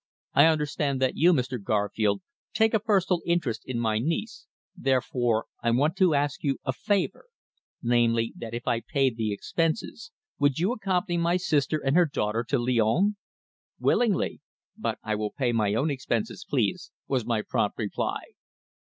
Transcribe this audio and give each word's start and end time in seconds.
"I 0.33 0.45
understand 0.47 0.99
that 0.99 1.15
you, 1.15 1.31
Mr. 1.31 1.61
Garfield, 1.63 2.23
take 2.55 2.73
a 2.73 2.79
personal 2.79 3.21
interest 3.23 3.61
in 3.67 3.79
my 3.79 3.99
niece, 3.99 4.47
therefore 4.75 5.45
I 5.61 5.69
want 5.69 5.95
to 5.97 6.15
ask 6.15 6.43
you 6.43 6.57
a 6.65 6.73
favour 6.73 7.25
namely, 7.83 8.33
that 8.37 8.55
if 8.55 8.67
I 8.67 8.79
pay 8.81 9.11
the 9.11 9.31
expenses 9.31 10.11
would 10.39 10.57
you 10.57 10.71
accompany 10.73 11.19
my 11.19 11.37
sister 11.37 11.77
and 11.77 11.95
her 11.95 12.07
daughter 12.07 12.43
to 12.45 12.57
Lyons?" 12.57 13.13
"Willingly. 13.79 14.41
But 14.75 14.97
I 15.03 15.13
will 15.13 15.33
pay 15.33 15.51
my 15.51 15.75
own 15.75 15.91
expenses, 15.91 16.47
please," 16.49 16.89
was 17.07 17.23
my 17.23 17.43
prompt 17.43 17.77
reply. 17.77 18.21